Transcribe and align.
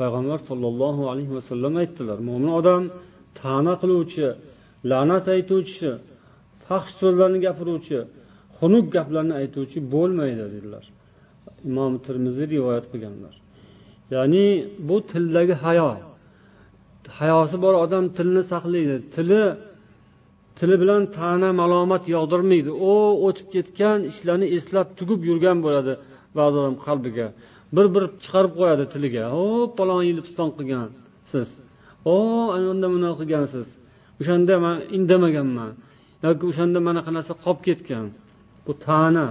payg'ambar 0.00 0.38
sollallohu 0.50 1.02
alayhi 1.12 1.32
vasallam 1.38 1.74
aytdilar. 1.82 2.18
mo'min 2.28 2.50
odam 2.60 2.82
ta'na 3.40 3.74
qiluvchi 3.82 4.26
la'nat 4.90 5.26
aytuvchi 5.36 5.90
faxsh 6.66 6.94
so'zlarni 7.00 7.38
gapiruvchi 7.46 7.98
xunuk 8.58 8.86
gaplarni 8.96 9.34
aytuvchi 9.40 9.78
bo'lmaydi 9.94 10.44
dedilar. 10.54 10.84
Imom 11.68 11.92
termiziy 12.06 12.46
rivoyat 12.54 12.86
qilganlar. 12.92 13.34
Ya'ni 14.14 14.46
bu 14.88 14.96
tildagi 15.10 15.54
hayo. 15.64 15.90
Hayosi 17.18 17.56
bor 17.64 17.74
odam 17.84 18.04
tilni 18.16 18.42
saqlaydi. 18.52 18.96
Tili 19.14 19.42
tili 20.60 20.76
bilan 20.82 21.02
ta'na 21.18 21.50
malomat 21.60 22.04
yog'dirmaydi. 22.16 22.70
U 22.90 22.92
o'tib 23.26 23.46
ketgan 23.54 23.98
ishlarni 24.10 24.46
eslab 24.56 24.88
tugib 24.98 25.20
yurgan 25.28 25.58
bo'ladi 25.64 25.92
ba'zi 26.38 26.56
odam 26.60 26.76
qalbiga. 26.86 27.26
Bir 27.76 27.86
bir 27.94 28.04
chiqarib 28.22 28.52
qo'yadi 28.60 28.84
tiliga. 28.94 29.24
O 29.42 29.44
palon 29.78 30.02
yil 30.08 30.18
piston 30.26 30.48
qilgansiz. 30.58 31.48
O 32.14 32.16
ana 32.54 32.66
unda 32.74 32.86
bunaqa 32.94 33.16
qilgansiz. 33.20 33.66
O'shanda 34.20 34.54
man 34.64 34.76
indamaganman. 34.96 35.70
Yoki 36.26 36.44
o'shanda 36.50 36.78
manaqa 36.88 37.10
narsa 37.16 37.32
qolib 37.44 37.60
ketgan. 37.68 38.06
Bu 38.66 38.72
ta'na. 38.86 39.28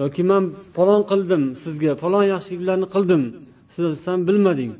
Yoki 0.00 0.22
man 0.30 0.42
falon 0.76 1.02
qildim 1.10 1.42
sizga 1.64 1.92
falon 2.02 2.24
yaxshiliklarni 2.32 2.86
qildim. 2.94 3.22
Siz 3.74 3.90
san 4.06 4.18
bilmading. 4.28 4.72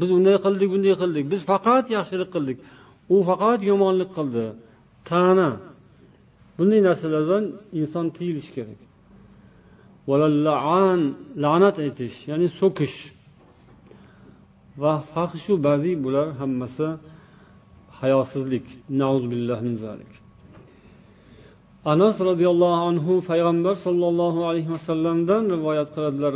Biz 0.00 0.08
unday 0.16 0.36
qildik 0.46 0.68
bunday 0.74 0.94
qildik. 1.02 1.24
Biz 1.32 1.40
faqat 1.50 1.84
yaxshilik 1.96 2.30
qildik. 2.36 2.58
U 3.14 3.16
faqat 3.28 3.60
yomonlik 3.70 4.10
qildi. 4.16 4.46
Ta'na. 5.08 5.50
Bunday 6.56 6.80
narsalardan 6.88 7.44
inson 7.80 8.06
tiyilishi 8.16 8.50
kerak. 8.56 8.80
La'nat 11.44 11.76
aytish 11.84 12.16
ya'ni 12.30 12.48
so'kish. 12.60 12.98
Va 14.82 14.94
fahshu 15.12 15.54
bazi 15.66 15.92
bular 16.04 16.28
hammasi 16.40 16.88
hayosizlik. 18.00 18.66
Anas 21.92 22.16
roziyallohu 22.28 22.78
anhu 22.90 23.12
payg'ambar 23.30 23.74
sollallohu 23.86 24.40
alayhi 24.50 24.70
vasallamdan 24.76 25.42
rivoyat 25.54 25.88
qiladilar. 25.94 26.34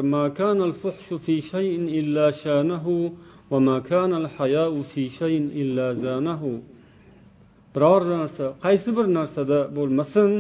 Biror 7.75 8.03
narsa 8.15 8.45
qaysi 8.65 8.91
bir 8.97 9.07
narsada 9.19 9.59
bo'lmasin 9.77 10.31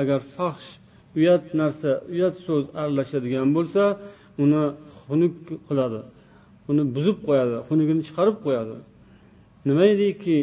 agar 0.00 0.20
fahsh 0.34 0.68
uyat 1.18 1.44
narsa 1.60 1.90
uyat 2.14 2.34
so'z 2.46 2.64
aralashadigan 2.80 3.48
bo'lsa 3.56 3.82
uni 4.44 4.64
xunuk 5.02 5.34
qiladi 5.68 6.00
uni 6.70 6.82
buzib 6.96 7.18
qo'yadi 7.26 7.56
xunugini 7.68 8.02
chiqarib 8.08 8.36
qo'yadi. 8.46 8.76
Nimaiki 9.68 10.36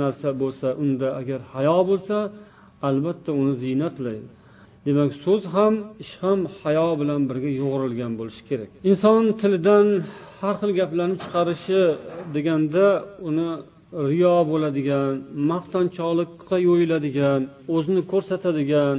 narsa 0.00 0.28
bo'lsa 0.42 0.68
unda 0.82 1.08
agar 1.20 1.40
hayo 1.54 1.78
bo'lsa 1.90 2.16
albatta 2.88 3.30
uni 3.40 3.54
ziynatlaydi 3.62 4.28
demak 4.86 5.10
so'z 5.24 5.42
ham 5.54 5.74
ish 6.04 6.14
ham 6.22 6.38
hayo 6.60 6.88
bilan 7.00 7.20
birga 7.30 7.50
yo'g'rilgan 7.62 8.12
bo'lishi 8.18 8.42
kerak. 8.48 8.68
Inson 8.90 9.22
tilidan 9.40 9.86
har 10.40 10.54
xil 10.60 10.70
gaplarni 10.80 11.16
chiqarishi 11.22 11.82
deganda 12.34 12.86
uni 13.28 13.48
riyo 14.10 14.36
bo'ladigan 14.50 15.12
maqtanchoqlikqa 15.50 16.56
yo'yiladigan 16.68 17.40
o'zini 17.76 18.02
ko'rsatadigan 18.12 18.96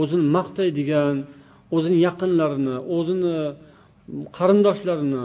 o'zini 0.00 0.24
maqtaydigan 0.36 1.14
o'zini 1.76 1.98
yaqinlarini 2.06 2.76
o'zini 2.96 3.36
qarindoshlarini 4.38 5.24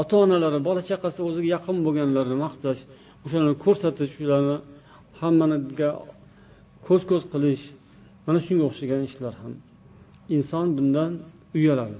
ota 0.00 0.14
onalari 0.24 0.58
bola 0.68 0.82
chaqasi 0.90 1.18
o'ziga 1.28 1.48
yaqin 1.56 1.76
bo'lganlarni 1.86 2.36
maqtash 2.46 2.80
o'shalarni 3.24 3.56
ko'rsatish 3.64 4.14
ularni 4.24 4.56
hammaniga 5.20 5.90
ko'z 6.86 7.02
ko'z 7.10 7.24
qilish 7.32 7.64
mana 8.28 8.38
shunga 8.46 8.64
o'xshagan 8.70 9.02
ishlar 9.08 9.34
ham. 9.42 9.54
Inson 10.36 10.66
bundan 10.76 11.12
uyaladi. 11.56 11.98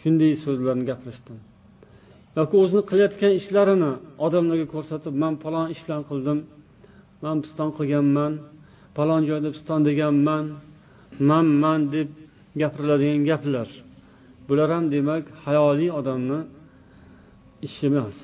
Shunday 0.00 0.32
so'zlarni 0.44 0.84
gapirishdan. 0.90 1.38
Yoki 2.38 2.54
o'zini 2.62 2.82
qilayotgan 2.90 3.32
ishlarini 3.40 3.92
odamlarga 4.26 4.66
ko'rsatib 4.74 5.14
man 5.22 5.34
falon 5.42 5.66
ishlarni 5.74 6.06
qildim 6.10 6.38
man 7.24 7.36
piston 7.44 7.70
qilganman 7.78 8.32
falon 8.96 9.22
joyda 9.30 9.48
piston 9.56 9.80
deganman 9.88 10.44
man 11.28 11.46
man 11.62 11.80
deb 11.94 12.08
gapiriladigan 12.62 13.22
gaplar. 13.30 13.68
Bular 14.48 14.68
ham 14.74 14.84
demak 14.94 15.24
hayoliy 15.44 15.90
odamni 16.00 16.40
ishi 17.66 17.82
emas. 17.90 18.16